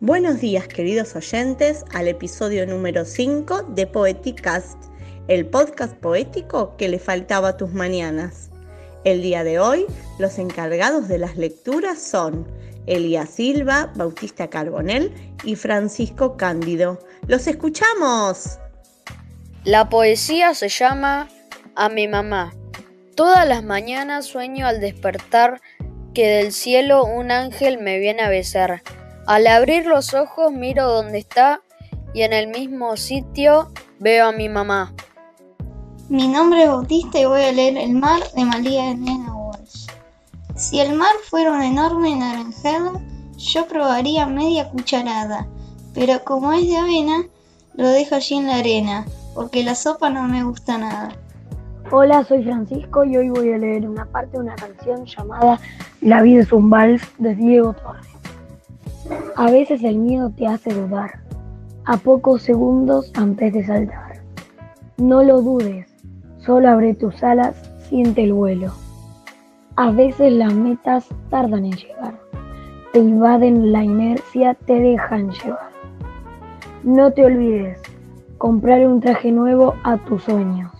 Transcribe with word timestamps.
Buenos 0.00 0.40
días 0.40 0.66
queridos 0.66 1.14
oyentes 1.14 1.84
al 1.94 2.08
episodio 2.08 2.66
número 2.66 3.04
5 3.04 3.62
de 3.70 3.86
Poeticast, 3.86 4.76
el 5.28 5.46
podcast 5.46 5.94
poético 5.94 6.76
que 6.76 6.88
le 6.88 6.98
faltaba 6.98 7.50
a 7.50 7.56
tus 7.56 7.72
mañanas. 7.72 8.50
El 9.04 9.22
día 9.22 9.44
de 9.44 9.60
hoy 9.60 9.86
los 10.18 10.38
encargados 10.38 11.06
de 11.06 11.18
las 11.18 11.36
lecturas 11.36 12.02
son 12.02 12.44
Elías 12.86 13.30
Silva, 13.30 13.92
Bautista 13.94 14.50
Carbonel 14.50 15.12
y 15.44 15.54
Francisco 15.54 16.36
Cándido. 16.36 16.98
¡Los 17.28 17.46
escuchamos! 17.46 18.58
La 19.62 19.88
poesía 19.88 20.54
se 20.54 20.68
llama 20.68 21.28
A 21.76 21.88
mi 21.88 22.08
mamá. 22.08 22.52
Todas 23.14 23.46
las 23.46 23.62
mañanas 23.62 24.26
sueño 24.26 24.66
al 24.66 24.80
despertar 24.80 25.60
que 26.14 26.26
del 26.26 26.52
cielo 26.52 27.04
un 27.04 27.30
ángel 27.30 27.78
me 27.78 28.00
viene 28.00 28.22
a 28.22 28.28
besar. 28.28 28.82
Al 29.26 29.46
abrir 29.46 29.86
los 29.86 30.12
ojos 30.12 30.52
miro 30.52 30.86
dónde 30.86 31.16
está 31.16 31.62
y 32.12 32.22
en 32.22 32.34
el 32.34 32.48
mismo 32.48 32.94
sitio 32.98 33.70
veo 33.98 34.28
a 34.28 34.32
mi 34.32 34.50
mamá. 34.50 34.92
Mi 36.10 36.28
nombre 36.28 36.64
es 36.64 36.68
Bautista 36.68 37.18
y 37.18 37.24
voy 37.24 37.40
a 37.40 37.52
leer 37.52 37.78
El 37.78 37.94
mar 37.94 38.20
de 38.36 38.44
María 38.44 38.90
Elena 38.90 39.34
Walsh. 39.34 39.86
Si 40.56 40.78
el 40.78 40.94
mar 40.94 41.14
fuera 41.30 41.52
una 41.52 41.66
enorme 41.66 42.14
naranjada, 42.14 42.92
yo 43.38 43.66
probaría 43.66 44.26
media 44.26 44.68
cucharada, 44.68 45.48
pero 45.94 46.22
como 46.22 46.52
es 46.52 46.68
de 46.68 46.76
avena, 46.76 47.24
lo 47.76 47.88
dejo 47.88 48.16
allí 48.16 48.34
en 48.34 48.46
la 48.46 48.56
arena, 48.56 49.06
porque 49.34 49.64
la 49.64 49.74
sopa 49.74 50.10
no 50.10 50.24
me 50.24 50.44
gusta 50.44 50.76
nada. 50.76 51.08
Hola, 51.90 52.24
soy 52.24 52.44
Francisco 52.44 53.04
y 53.06 53.16
hoy 53.16 53.30
voy 53.30 53.54
a 53.54 53.56
leer 53.56 53.88
una 53.88 54.04
parte 54.04 54.32
de 54.32 54.40
una 54.40 54.54
canción 54.56 55.06
llamada 55.06 55.58
La 56.02 56.20
vida 56.20 56.42
es 56.42 56.52
un 56.52 56.68
vals 56.68 57.02
de 57.16 57.34
Diego 57.34 57.72
Torres. 57.72 58.13
A 59.36 59.50
veces 59.50 59.82
el 59.82 59.96
miedo 59.98 60.30
te 60.30 60.46
hace 60.46 60.72
dudar, 60.72 61.18
a 61.86 61.96
pocos 61.96 62.42
segundos 62.42 63.10
antes 63.16 63.52
de 63.52 63.64
saltar. 63.64 64.22
No 64.96 65.24
lo 65.24 65.42
dudes, 65.42 65.92
solo 66.38 66.68
abre 66.68 66.94
tus 66.94 67.20
alas, 67.24 67.56
siente 67.88 68.22
el 68.22 68.32
vuelo. 68.32 68.70
A 69.74 69.90
veces 69.90 70.32
las 70.32 70.54
metas 70.54 71.08
tardan 71.30 71.64
en 71.64 71.72
llegar, 71.72 72.14
te 72.92 73.00
invaden 73.00 73.72
la 73.72 73.82
inercia, 73.82 74.54
te 74.54 74.78
dejan 74.78 75.32
llevar. 75.32 75.70
No 76.84 77.10
te 77.10 77.24
olvides, 77.24 77.80
comprar 78.38 78.86
un 78.86 79.00
traje 79.00 79.32
nuevo 79.32 79.74
a 79.82 79.96
tu 79.96 80.20
sueño. 80.20 80.70